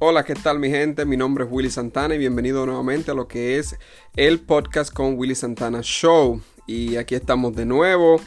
[0.00, 1.04] Hola, ¿qué tal mi gente?
[1.04, 3.76] Mi nombre es Willy Santana y bienvenido nuevamente a lo que es
[4.14, 6.40] el podcast con Willy Santana Show.
[6.68, 8.20] Y aquí estamos de nuevo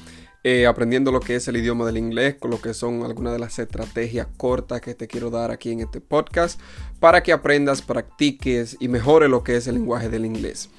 [0.44, 3.40] eh, aprendiendo lo que es el idioma del inglés, con lo que son algunas de
[3.40, 6.60] las estrategias cortas que te quiero dar aquí en este podcast
[7.00, 10.70] para que aprendas, practiques y mejores lo que es el lenguaje del inglés.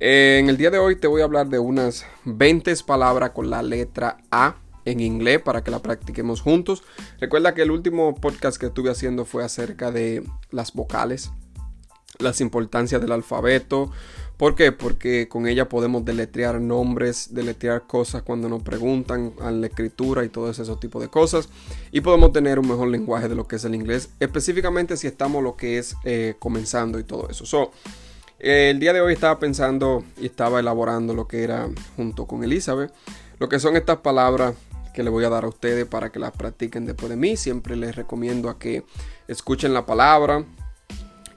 [0.00, 3.48] Eh, en el día de hoy te voy a hablar de unas 20 palabras con
[3.48, 6.82] la letra A en inglés para que la practiquemos juntos.
[7.20, 11.30] Recuerda que el último podcast que estuve haciendo fue acerca de las vocales,
[12.18, 13.90] las importancias del alfabeto.
[14.36, 14.72] ¿Por qué?
[14.72, 20.28] Porque con ella podemos deletrear nombres, deletrear cosas cuando nos preguntan a la escritura y
[20.28, 21.48] todo ese tipo de cosas.
[21.92, 25.42] Y podemos tener un mejor lenguaje de lo que es el inglés, específicamente si estamos
[25.42, 27.46] lo que es eh, comenzando y todo eso.
[27.46, 27.70] So,
[28.40, 32.92] el día de hoy estaba pensando y estaba elaborando lo que era junto con Elizabeth,
[33.38, 34.54] lo que son estas palabras
[34.92, 37.36] que le voy a dar a ustedes para que las practiquen después de mí.
[37.36, 38.84] Siempre les recomiendo a que
[39.28, 40.44] escuchen la palabra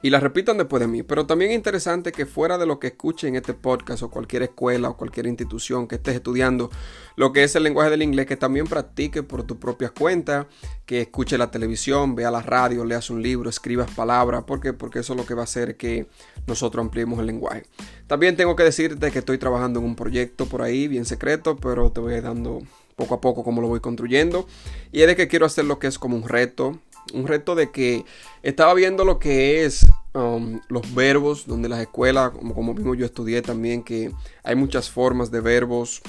[0.06, 1.02] y la repitan después de mí.
[1.02, 4.90] Pero también es interesante que fuera de lo que escuchen este podcast o cualquier escuela
[4.90, 6.70] o cualquier institución que estés estudiando
[7.16, 10.48] lo que es el lenguaje del inglés, que también practique por tu propia cuenta,
[10.86, 14.44] que escuche la televisión, vea la radio, leas un libro, escribas palabras.
[14.44, 14.74] ¿Por qué?
[14.74, 16.08] Porque eso es lo que va a hacer que
[16.46, 17.64] nosotros ampliemos el lenguaje.
[18.06, 21.92] También tengo que decirte que estoy trabajando en un proyecto por ahí, bien secreto, pero
[21.92, 22.62] te voy dando
[22.96, 24.48] poco a poco como lo voy construyendo.
[24.92, 26.80] Y es de que quiero hacer lo que es como un reto.
[27.14, 28.04] Un reto de que
[28.42, 33.06] estaba viendo lo que es um, los verbos, donde las escuelas, como, como mismo yo
[33.06, 34.12] estudié también, que
[34.44, 36.02] hay muchas formas de verbos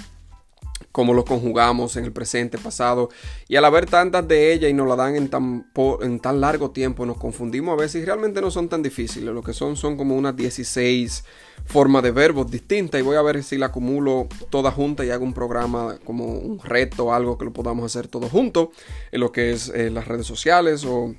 [0.92, 3.08] cómo los conjugamos en el presente, pasado.
[3.48, 6.70] Y al haber tantas de ellas y nos la dan en tan, en tan largo
[6.70, 9.34] tiempo, nos confundimos a veces y realmente no son tan difíciles.
[9.34, 11.24] Lo que son son como unas 16
[11.64, 15.24] formas de verbos distintas y voy a ver si la acumulo todas juntas y hago
[15.24, 18.69] un programa como un reto, algo que lo podamos hacer todos juntos
[19.10, 21.14] en lo que es eh, las redes sociales o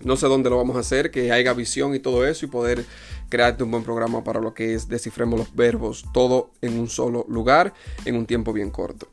[0.00, 2.84] no sé dónde lo vamos a hacer, que haya visión y todo eso y poder
[3.28, 7.26] crearte un buen programa para lo que es descifremos los verbos todo en un solo
[7.28, 7.74] lugar
[8.04, 9.08] en un tiempo bien corto.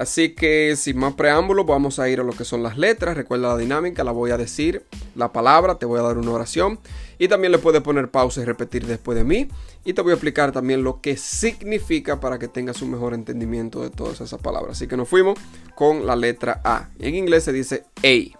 [0.00, 3.18] Así que sin más preámbulos vamos a ir a lo que son las letras.
[3.18, 6.78] Recuerda la dinámica, la voy a decir, la palabra, te voy a dar una oración
[7.18, 9.48] y también le puedes poner pausa y repetir después de mí.
[9.84, 13.82] Y te voy a explicar también lo que significa para que tengas un mejor entendimiento
[13.82, 14.78] de todas esas palabras.
[14.78, 15.38] Así que nos fuimos
[15.74, 16.88] con la letra A.
[16.98, 18.38] En inglés se dice A.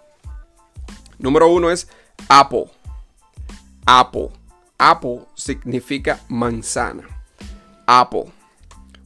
[1.19, 1.87] Número uno es
[2.29, 2.71] Apple.
[3.87, 4.31] Apple.
[4.79, 7.03] Apple significa manzana.
[7.87, 8.31] Apple.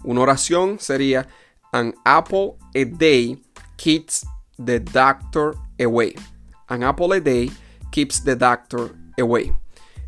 [0.04, 1.28] Una oración sería
[1.74, 3.38] An apple a day
[3.76, 4.26] keeps
[4.58, 6.16] the doctor away.
[6.70, 7.52] An apple a day
[7.92, 9.52] keeps the doctor away.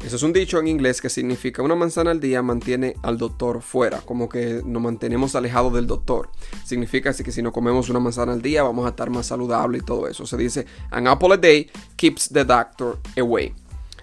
[0.06, 3.62] Eso es un dicho en inglés que significa una manzana al día mantiene al doctor
[3.62, 6.30] fuera, como que nos mantenemos alejados del doctor.
[6.64, 9.82] Significa así que si no comemos una manzana al día vamos a estar más saludables
[9.82, 10.26] y todo eso.
[10.26, 13.54] Se dice an apple a day keeps the doctor away.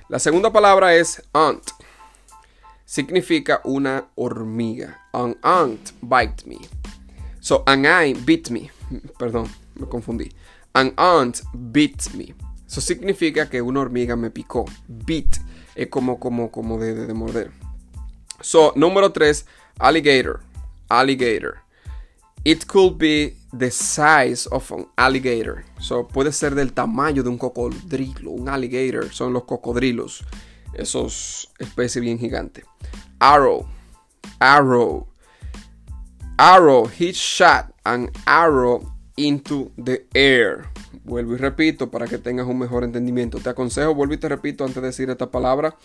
[0.08, 1.62] La segunda palabra es ant.
[2.84, 5.08] Significa una hormiga.
[5.12, 6.58] An ant bite me.
[7.40, 8.70] So an eye bit me.
[9.18, 10.30] Perdón, me confundí.
[10.74, 12.34] An ant bit me.
[12.66, 14.64] Eso significa que una hormiga me picó.
[14.88, 15.38] Bit
[15.74, 17.50] es como, como, como de, de, morder.
[18.40, 19.46] So, número 3,
[19.78, 20.40] alligator.
[20.88, 21.58] Alligator.
[22.44, 25.64] It could be the size of an alligator.
[25.80, 28.30] So, puede ser del tamaño de un cocodrilo.
[28.30, 30.24] Un alligator son los cocodrilos.
[30.74, 32.64] Esos especies bien gigantes.
[33.18, 33.66] Arrow.
[34.40, 35.08] Arrow.
[36.38, 36.86] Arrow.
[36.86, 40.73] He shot an arrow into the air.
[41.04, 43.38] Vuelvo y repito para que tengas un mejor entendimiento.
[43.38, 45.76] Te aconsejo, vuelvo y te repito antes de decir esta palabra,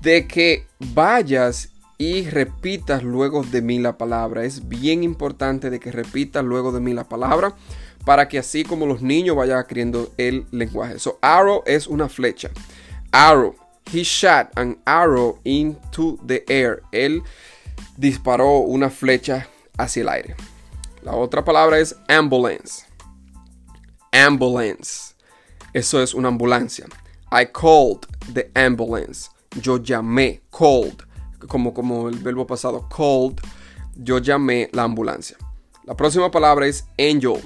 [0.00, 4.44] de que vayas y repitas luego de mí la palabra.
[4.44, 7.54] Es bien importante de que repitas luego de mí la palabra
[8.04, 10.98] para que así como los niños vayan adquiriendo el lenguaje.
[10.98, 12.50] So, arrow es una flecha.
[13.12, 13.54] Arrow.
[13.92, 16.82] He shot an arrow into the air.
[16.92, 17.22] Él
[17.96, 20.36] disparó una flecha hacia el aire.
[21.02, 22.87] La otra palabra es ambulance.
[24.12, 25.14] Ambulance.
[25.72, 26.86] Eso es una ambulancia.
[27.30, 29.30] I called the ambulance.
[29.60, 31.04] Yo llamé, called,
[31.46, 33.40] como, como el verbo pasado, called.
[33.96, 35.36] Yo llamé la ambulancia.
[35.84, 37.42] La próxima palabra es angel.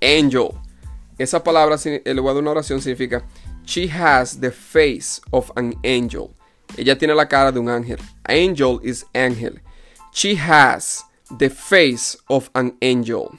[0.00, 0.50] Angel.
[1.18, 3.22] Esa palabra, en lugar de una oración, significa
[3.64, 6.34] She has the face of an angel.
[6.76, 7.98] Ella tiene la cara de un ángel.
[8.24, 9.60] Angel is ángel.
[10.12, 11.04] She has
[11.38, 13.38] the face of an angel.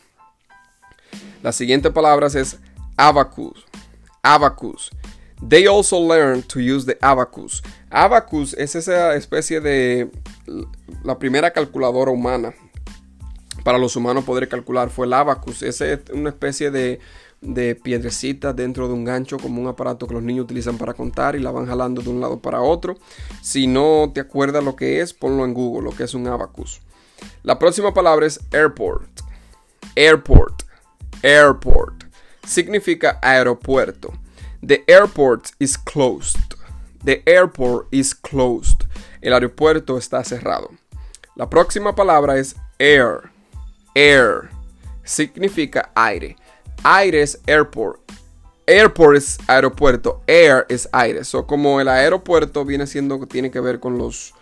[1.43, 2.57] La siguiente palabra es
[2.97, 3.65] abacus.
[4.23, 4.91] Abacus.
[5.47, 7.63] They also learn to use the abacus.
[7.89, 10.11] Abacus es esa especie de
[11.03, 12.53] la primera calculadora humana.
[13.63, 15.63] Para los humanos poder calcular fue el abacus.
[15.63, 16.99] Es una especie de
[17.41, 21.35] de piedrecitas dentro de un gancho como un aparato que los niños utilizan para contar
[21.35, 22.97] y la van jalando de un lado para otro.
[23.41, 26.81] Si no te acuerdas lo que es, ponlo en Google, lo que es un abacus.
[27.43, 29.21] La próxima palabra es airport.
[29.95, 30.50] Airport.
[31.23, 32.05] Airport.
[32.45, 34.13] Significa aeropuerto.
[34.61, 36.55] The airport is closed.
[37.03, 38.85] The airport is closed.
[39.21, 40.69] El aeropuerto está cerrado.
[41.35, 43.31] La próxima palabra es air.
[43.95, 44.49] Air.
[45.03, 46.35] Significa aire.
[46.83, 47.99] Aire es airport.
[48.67, 50.21] Airport es aeropuerto.
[50.27, 51.23] Air es aire.
[51.23, 54.33] So, como el aeropuerto viene siendo, tiene que ver con los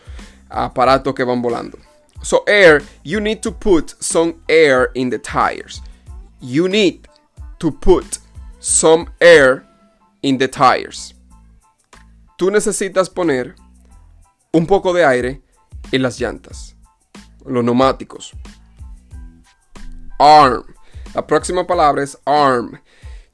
[0.49, 1.77] aparatos que van volando.
[2.21, 5.81] So, air, you need to put some air in the tires.
[6.41, 7.07] You need
[7.59, 8.19] to put
[8.59, 9.65] some air
[10.21, 11.13] in the tires.
[12.37, 13.55] Tú necesitas poner
[14.53, 15.41] un poco de aire
[15.91, 16.75] en las llantas,
[17.45, 18.33] los neumáticos.
[20.19, 20.75] Arm.
[21.13, 22.79] La próxima palabra es arm.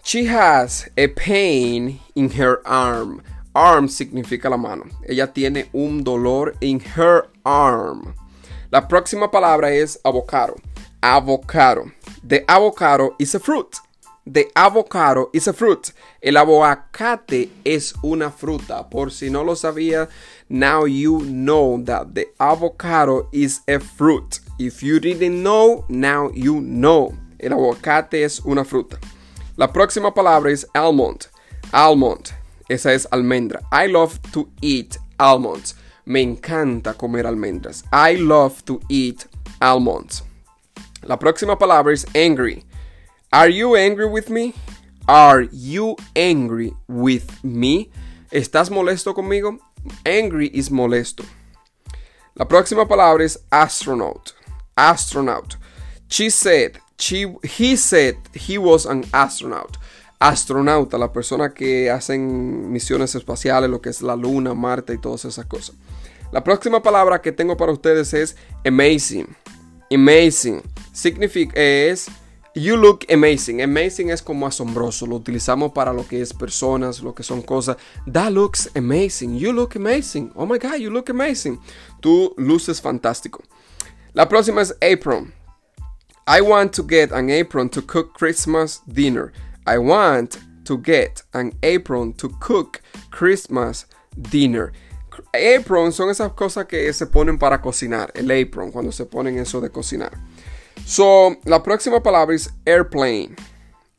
[0.04, 3.22] She has a pain in her arm.
[3.54, 4.86] Arm significa la mano.
[5.08, 8.14] Ella tiene un dolor in her arm.
[8.72, 10.56] La próxima palabra es avocado.
[11.02, 11.92] Avocado.
[12.28, 13.80] The avocado is a fruit.
[14.26, 15.94] The avocado is a fruit.
[16.24, 18.90] El aguacate es una fruta.
[18.90, 20.10] Por si no lo sabía,
[20.50, 24.40] now you know that the avocado is a fruit.
[24.58, 27.14] If you didn't know, now you know.
[27.40, 28.98] El aguacate es una fruta.
[29.56, 31.28] La próxima palabra es almond.
[31.72, 32.32] Almond.
[32.68, 33.62] Esa es almendra.
[33.72, 35.76] I love to eat almonds.
[36.08, 37.84] Me encanta comer almendras.
[37.94, 39.28] I love to eat
[39.62, 40.24] almonds.
[41.06, 42.66] La próxima palabra es angry.
[43.32, 44.54] Are you angry with me?
[45.08, 47.92] Are you angry with me?
[48.32, 49.60] ¿Estás molesto conmigo?
[50.04, 51.24] Angry is molesto.
[52.34, 54.34] La próxima palabra es astronaut.
[54.76, 55.58] Astronaut.
[56.08, 59.78] She said, she, he said he was an astronaut.
[60.20, 65.26] Astronauta, la persona que hacen misiones espaciales, lo que es la luna, Marte y todas
[65.26, 65.76] esas cosas.
[66.32, 68.36] La próxima palabra que tengo para ustedes es
[68.66, 69.36] amazing.
[69.92, 70.64] Amazing.
[70.96, 72.10] Significa es
[72.56, 73.62] You look amazing.
[73.62, 75.06] Amazing es como asombroso.
[75.06, 77.76] Lo utilizamos para lo que es personas, lo que son cosas.
[78.10, 79.38] That looks amazing.
[79.38, 80.32] You look amazing.
[80.36, 81.60] Oh my God, you look amazing.
[82.00, 83.44] Tú luces fantástico.
[84.14, 85.34] La próxima es apron.
[86.26, 89.34] I want to get an apron to cook Christmas dinner.
[89.68, 92.82] I want to get an apron to cook
[93.12, 93.86] Christmas
[94.18, 94.72] dinner.
[95.34, 98.14] Apron son esas cosas que se ponen para cocinar.
[98.16, 100.14] El apron, cuando se ponen eso de cocinar.
[100.84, 103.36] So, la próxima palabra es airplane.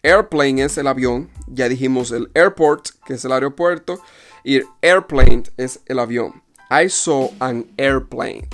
[0.02, 1.31] Airplane es el avión.
[1.49, 4.00] Ya dijimos el airport, que es el aeropuerto.
[4.44, 6.43] Y airplane es el avión.
[6.70, 8.49] I saw an airplane.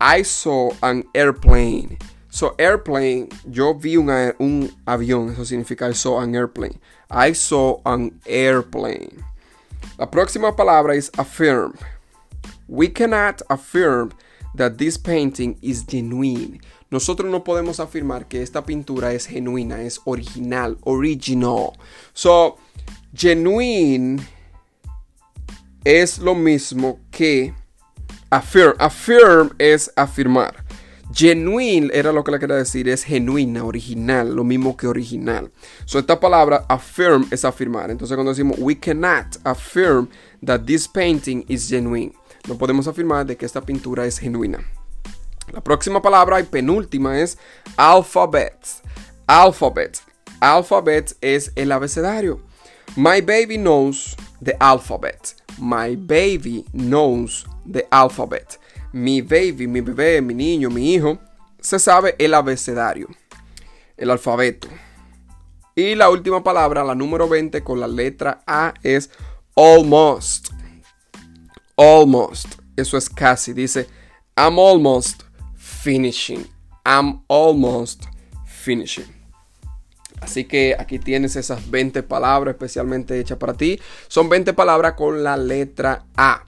[0.00, 1.98] I saw an airplane.
[2.30, 5.30] So, airplane, yo vi un, un avión.
[5.30, 6.80] Eso significa I saw an airplane.
[7.10, 9.24] I saw an airplane.
[9.98, 11.74] La próxima palabra es affirm.
[12.66, 14.12] We cannot affirm
[14.56, 16.60] that this painting is genuine.
[16.94, 21.72] Nosotros no podemos afirmar que esta pintura es genuina, es original, original.
[22.12, 22.56] So,
[23.12, 24.24] genuine
[25.82, 27.52] es lo mismo que
[28.30, 28.74] affirm.
[28.78, 30.64] Affirm es afirmar.
[31.12, 35.50] Genuine era lo que le quería decir, es genuina, original, lo mismo que original.
[35.86, 37.90] So, esta palabra affirm es afirmar.
[37.90, 40.08] Entonces, cuando decimos we cannot affirm
[40.46, 42.12] that this painting is genuine,
[42.46, 44.64] no podemos afirmar de que esta pintura es genuina.
[45.54, 47.38] La próxima palabra y penúltima es
[47.76, 48.58] alphabet.
[49.28, 50.00] Alphabet.
[50.40, 52.40] Alphabet es el abecedario.
[52.96, 55.36] My baby knows the alphabet.
[55.60, 58.58] My baby knows the alphabet.
[58.92, 61.20] Mi baby, mi bebé, mi niño, mi hijo,
[61.60, 63.06] se sabe el abecedario,
[63.96, 64.66] el alfabeto.
[65.76, 69.08] Y la última palabra, la número 20 con la letra A es
[69.54, 70.50] almost.
[71.76, 72.56] Almost.
[72.76, 73.52] Eso es casi.
[73.52, 73.86] Dice,
[74.36, 75.22] I'm almost
[75.84, 76.46] finishing.
[76.86, 78.06] I'm almost
[78.46, 79.04] finishing.
[80.22, 83.78] Así que aquí tienes esas 20 palabras especialmente hechas para ti.
[84.08, 86.46] Son 20 palabras con la letra A.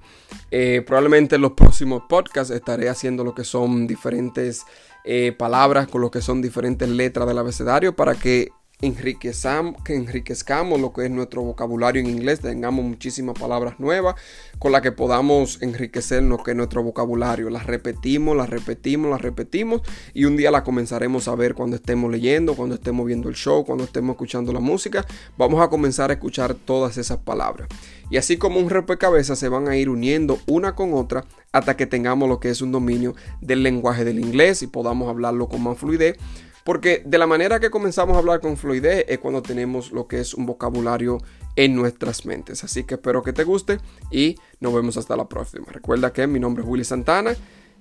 [0.51, 4.65] Eh, probablemente en los próximos podcasts estaré haciendo lo que son diferentes
[5.05, 8.49] eh, palabras con lo que son diferentes letras del abecedario para que
[8.83, 14.17] enriquezamos, que enriquezcamos lo que es nuestro vocabulario en inglés, tengamos muchísimas palabras nuevas
[14.59, 17.49] con las que podamos enriquecer lo que es nuestro vocabulario.
[17.49, 19.81] Las repetimos, las repetimos, las repetimos
[20.13, 23.65] y un día la comenzaremos a ver cuando estemos leyendo, cuando estemos viendo el show,
[23.65, 25.07] cuando estemos escuchando la música.
[25.39, 27.69] Vamos a comenzar a escuchar todas esas palabras.
[28.11, 31.87] Y así como un rompecabezas se van a ir uniendo una con otra hasta que
[31.87, 35.79] tengamos lo que es un dominio del lenguaje del inglés y podamos hablarlo con más
[35.79, 36.19] fluidez
[36.67, 40.19] Porque de la manera que comenzamos a hablar con fluidez es cuando tenemos lo que
[40.19, 41.19] es un vocabulario
[41.55, 42.65] en nuestras mentes.
[42.65, 43.79] Así que espero que te guste
[44.11, 45.67] y nos vemos hasta la próxima.
[45.71, 47.37] Recuerda que mi nombre es Willy Santana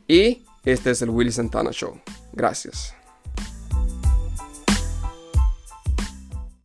[0.07, 1.99] y este es el Willy Santana Show.
[2.31, 2.95] Gracias.